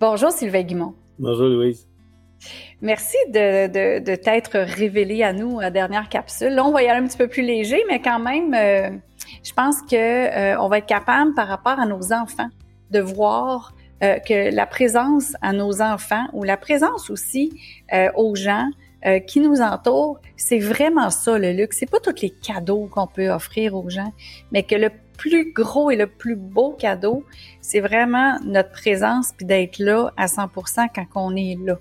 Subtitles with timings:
[0.00, 0.94] Bonjour Sylvain Guimont.
[1.18, 1.88] Bonjour Louise.
[2.80, 6.50] Merci de, de, t'être révélé à nous à dernière capsule.
[6.50, 8.96] Là, on va y aller un petit peu plus léger, mais quand même, euh,
[9.42, 12.48] je pense que euh, on va être capable, par rapport à nos enfants,
[12.92, 13.74] de voir
[14.04, 17.60] euh, que la présence à nos enfants ou la présence aussi
[18.14, 18.70] aux gens
[19.26, 21.78] qui nous entourent, c'est vraiment ça le luxe.
[21.78, 24.12] C'est pas tous les cadeaux qu'on peut offrir aux gens,
[24.52, 27.24] mais que le plus gros et le plus beau cadeau,
[27.60, 31.78] c'est vraiment notre présence puis d'être là à 100% quand on est là.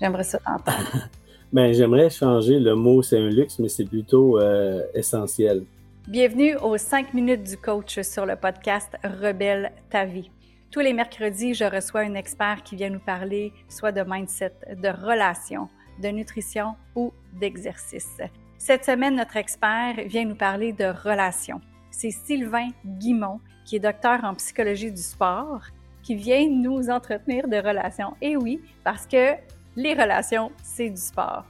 [0.00, 1.08] J'aimerais ça t'entendre.
[1.52, 5.64] ben, j'aimerais changer le mot, c'est un luxe, mais c'est plutôt euh, essentiel.
[6.06, 10.30] Bienvenue aux 5 minutes du coach sur le podcast Rebelle ta vie.
[10.70, 14.88] Tous les mercredis, je reçois un expert qui vient nous parler soit de mindset, de
[14.88, 15.68] relations,
[16.02, 18.18] de nutrition ou d'exercice.
[18.58, 21.60] Cette semaine, notre expert vient nous parler de relations.
[21.90, 25.62] C'est Sylvain Guimont, qui est docteur en psychologie du sport,
[26.02, 28.14] qui vient nous entretenir de relations.
[28.20, 29.34] Et oui, parce que
[29.76, 31.44] les relations, c'est du sport.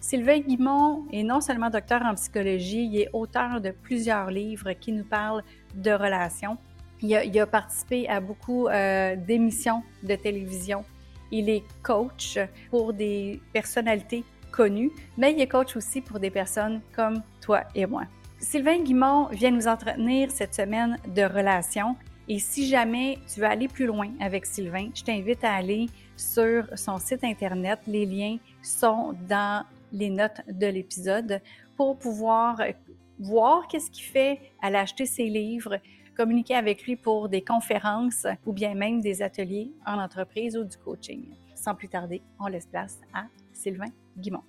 [0.00, 4.92] Sylvain Guimont est non seulement docteur en psychologie, il est auteur de plusieurs livres qui
[4.92, 5.42] nous parlent
[5.74, 6.58] de relations.
[7.02, 10.84] Il a, participé à beaucoup euh, d'émissions de télévision.
[11.30, 12.38] Il est coach
[12.70, 17.86] pour des personnalités connues, mais il est coach aussi pour des personnes comme toi et
[17.86, 18.04] moi.
[18.38, 21.96] Sylvain Guimont vient nous entretenir cette semaine de relations.
[22.28, 26.66] Et si jamais tu veux aller plus loin avec Sylvain, je t'invite à aller sur
[26.74, 27.78] son site Internet.
[27.86, 31.40] Les liens sont dans les notes de l'épisode
[31.76, 32.60] pour pouvoir
[33.18, 35.78] voir qu'est-ce qu'il fait, aller acheter ses livres,
[36.16, 40.76] communiquer avec lui pour des conférences ou bien même des ateliers en entreprise ou du
[40.78, 41.28] coaching.
[41.54, 44.42] Sans plus tarder, on laisse place à Sylvain Guimont.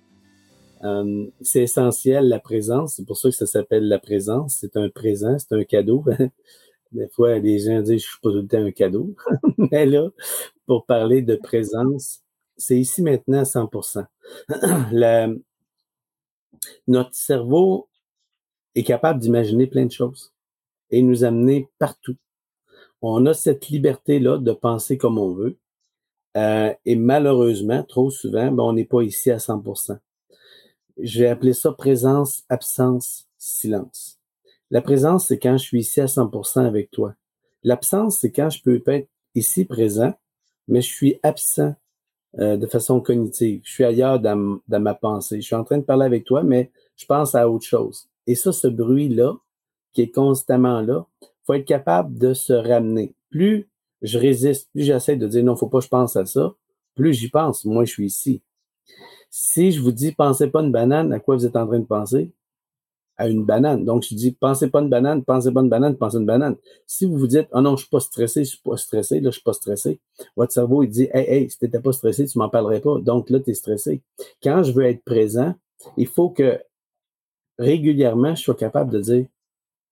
[0.84, 4.56] Euh, c'est essentiel la présence, c'est pour ça que ça s'appelle la présence.
[4.60, 6.04] C'est un présent, c'est un cadeau.
[6.92, 9.14] Des fois, les gens disent je suis pas tout le temps un cadeau.
[9.58, 10.08] Mais là,
[10.66, 12.20] pour parler de présence,
[12.56, 14.06] c'est ici maintenant à 100%.
[16.86, 17.88] notre cerveau
[18.74, 20.32] est capable d'imaginer plein de choses
[20.90, 22.16] et nous amener partout.
[23.02, 25.56] On a cette liberté-là de penser comme on veut.
[26.36, 29.98] Euh, et malheureusement, trop souvent, ben, on n'est pas ici à 100%.
[31.00, 34.18] Je vais appeler ça présence, absence, silence.
[34.70, 37.14] La présence, c'est quand je suis ici à 100% avec toi.
[37.62, 40.12] L'absence, c'est quand je peux être ici présent,
[40.66, 41.74] mais je suis absent
[42.38, 43.62] euh, de façon cognitive.
[43.64, 45.40] Je suis ailleurs dans, ma pensée.
[45.40, 48.08] Je suis en train de parler avec toi, mais je pense à autre chose.
[48.26, 49.34] Et ça, ce bruit-là,
[49.92, 51.06] qui est constamment là,
[51.44, 53.14] faut être capable de se ramener.
[53.30, 53.68] Plus
[54.02, 56.54] je résiste, plus j'essaie de dire non, faut pas que je pense à ça,
[56.94, 57.64] plus j'y pense.
[57.64, 58.42] Moi, je suis ici.
[59.30, 61.84] Si je vous dis pensez pas une banane, à quoi vous êtes en train de
[61.84, 62.32] penser?
[63.18, 63.84] à une banane.
[63.84, 66.56] Donc, je dis, pensez pas une banane, pensez pas une banane, pensez une banane.
[66.86, 69.30] Si vous vous dites, oh non, je suis pas stressé, je suis pas stressé, là,
[69.30, 70.00] je suis pas stressé,
[70.36, 72.98] votre cerveau, il dit, hey, hey, si t'étais pas stressé, tu m'en parlerais pas.
[73.00, 74.02] Donc, là, tu es stressé.
[74.42, 75.54] Quand je veux être présent,
[75.96, 76.60] il faut que
[77.58, 79.26] régulièrement, je sois capable de dire,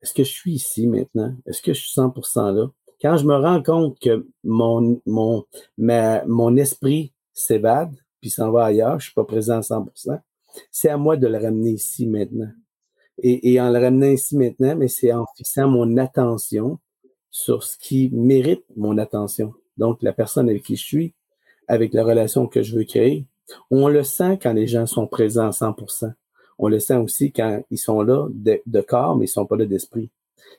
[0.02, 1.34] est-ce que je suis ici maintenant?
[1.46, 2.70] Est-ce que je suis 100% là?
[3.00, 5.44] Quand je me rends compte que mon, mon,
[5.76, 10.20] ma, mon esprit s'évade, puis s'en va ailleurs, je suis pas présent à 100%,
[10.70, 12.50] c'est à moi de le ramener ici maintenant
[13.22, 16.78] et, en le ramenant ici maintenant, mais c'est en fixant mon attention
[17.30, 19.54] sur ce qui mérite mon attention.
[19.76, 21.14] Donc, la personne avec qui je suis,
[21.68, 23.26] avec la relation que je veux créer.
[23.70, 26.12] On le sent quand les gens sont présents à 100%.
[26.59, 29.67] On le sent aussi quand ils sont là de, corps, mais ils sont pas là
[29.67, 30.11] d'esprit.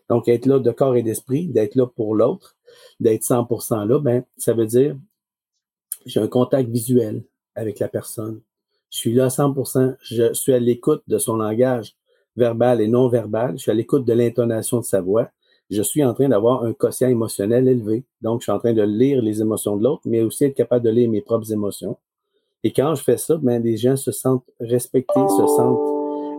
[0.09, 2.55] Donc, être là de corps et d'esprit, d'être là pour l'autre,
[2.99, 4.95] d'être 100% là, ben, ça veut dire
[6.05, 7.23] j'ai un contact visuel
[7.55, 8.41] avec la personne.
[8.89, 9.95] Je suis là à 100%.
[10.01, 11.95] Je suis à l'écoute de son langage
[12.35, 13.53] verbal et non verbal.
[13.57, 15.29] Je suis à l'écoute de l'intonation de sa voix.
[15.69, 18.05] Je suis en train d'avoir un quotient émotionnel élevé.
[18.21, 20.85] Donc, je suis en train de lire les émotions de l'autre, mais aussi être capable
[20.85, 21.97] de lire mes propres émotions.
[22.63, 25.97] Et quand je fais ça, ben, les gens se sentent respectés, se sentent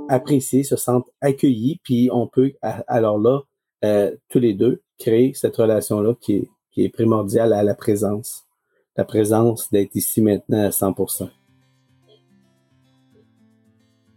[0.09, 3.41] appréciés, se sentent accueillis, puis on peut, alors là,
[3.85, 8.45] euh, tous les deux, créer cette relation-là qui est, qui est primordiale à la présence.
[8.97, 11.31] La présence d'être ici maintenant à 100%.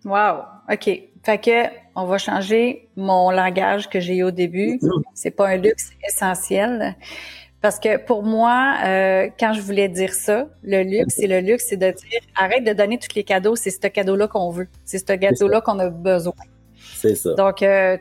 [0.05, 0.89] Wow, OK.
[1.23, 4.79] Fait que on va changer mon langage que j'ai au début.
[5.13, 6.95] C'est pas un luxe essentiel.
[7.61, 11.65] Parce que pour moi, euh, quand je voulais dire ça, le luxe, c'est le luxe,
[11.69, 14.67] c'est de dire arrête de donner tous les cadeaux, c'est ce cadeau-là qu'on veut.
[14.83, 16.33] C'est ce cadeau-là qu'on a besoin.
[16.75, 17.35] C'est ça.
[17.35, 17.97] Donc, euh,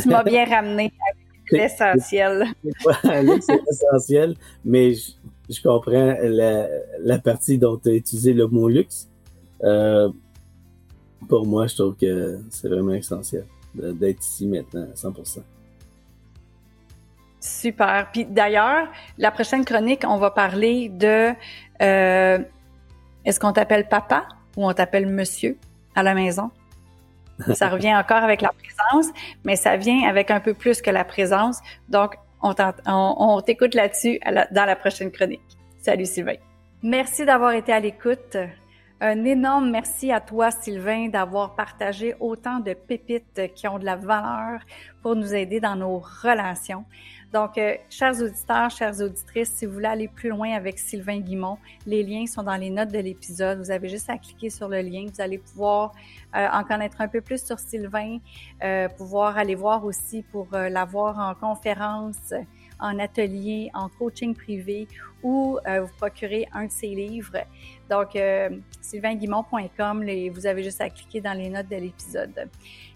[0.00, 1.14] tu m'as bien ramené à
[1.50, 2.46] l'essentiel.
[2.62, 6.66] c'est essentiel, mais je, comprends la,
[7.00, 9.10] la, partie dont tu as utilisé le mot luxe.
[9.62, 10.08] Euh,
[11.28, 15.40] pour moi, je trouve que c'est vraiment essentiel d'être ici maintenant à 100%.
[17.44, 18.08] Super.
[18.10, 18.88] Puis d'ailleurs,
[19.18, 21.34] la prochaine chronique, on va parler de
[21.82, 22.38] euh,
[23.26, 24.24] est-ce qu'on t'appelle papa
[24.56, 25.58] ou on t'appelle monsieur
[25.94, 26.50] à la maison?
[27.52, 29.12] Ça revient encore avec la présence,
[29.44, 31.58] mais ça vient avec un peu plus que la présence.
[31.90, 32.54] Donc, on,
[32.86, 35.42] on t'écoute là-dessus dans la prochaine chronique.
[35.82, 36.36] Salut Sylvain.
[36.82, 38.38] Merci d'avoir été à l'écoute.
[39.06, 43.96] Un énorme merci à toi, Sylvain, d'avoir partagé autant de pépites qui ont de la
[43.96, 44.60] valeur
[45.02, 46.86] pour nous aider dans nos relations.
[47.30, 51.58] Donc, euh, chers auditeurs, chères auditrices, si vous voulez aller plus loin avec Sylvain Guimont,
[51.86, 53.58] les liens sont dans les notes de l'épisode.
[53.58, 55.04] Vous avez juste à cliquer sur le lien.
[55.12, 55.92] Vous allez pouvoir
[56.34, 58.20] euh, en connaître un peu plus sur Sylvain,
[58.62, 62.32] euh, pouvoir aller voir aussi pour l'avoir en conférence,
[62.80, 64.88] en atelier, en coaching privé
[65.22, 67.38] ou vous procurer un de ses livres.
[67.88, 68.18] Donc,
[68.80, 72.50] sylvainguimont.com, vous avez juste à cliquer dans les notes de l'épisode.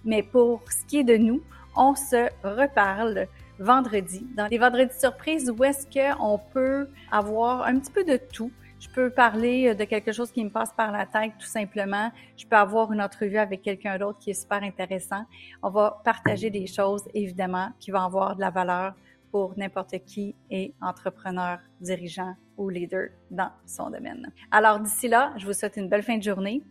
[0.04, 1.42] Mais pour ce qui est de nous,
[1.76, 3.28] on se reparle
[3.58, 8.52] vendredi, dans les vendredis surprises où est-ce qu'on peut avoir un petit peu de tout.
[8.78, 12.12] Je peux parler de quelque chose qui me passe par la tête tout simplement.
[12.36, 15.24] Je peux avoir une entrevue avec quelqu'un d'autre qui est super intéressant.
[15.64, 18.94] On va partager des choses, évidemment, qui vont avoir de la valeur
[19.30, 24.32] pour n'importe qui est entrepreneur, dirigeant ou leader dans son domaine.
[24.50, 26.62] Alors d'ici là, je vous souhaite une belle fin de journée